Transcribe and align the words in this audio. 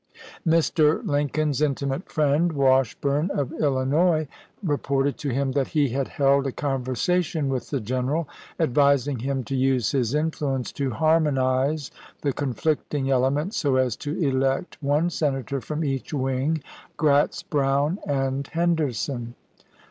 Mr. 0.47 1.05
Lincoln's 1.05 1.61
intimate 1.61 2.11
friend, 2.11 2.53
Wash 2.53 2.95
burne 2.95 3.29
of 3.35 3.51
Illinois, 3.53 4.27
reported 4.63 5.15
to 5.19 5.29
him 5.29 5.51
that 5.51 5.67
he 5.67 5.89
had 5.89 6.07
held 6.07 6.47
a 6.47 6.51
conversation 6.51 7.49
with 7.49 7.69
the 7.69 7.79
general, 7.79 8.27
advising 8.59 9.19
him 9.19 9.43
to 9.43 9.55
use 9.55 9.91
his 9.91 10.15
influence 10.15 10.71
to 10.71 10.89
harmonize 10.89 11.91
the 12.21 12.33
conflicting 12.33 13.11
ele 13.11 13.29
ments 13.29 13.57
so 13.57 13.75
as 13.75 13.95
to 13.95 14.17
elect 14.17 14.75
one 14.81 15.11
Senator 15.11 15.61
from 15.61 15.85
each 15.85 16.11
wing, 16.15 16.63
Gratz 16.97 17.43
Brown 17.43 17.99
and 18.07 18.47
Henderson. 18.47 19.35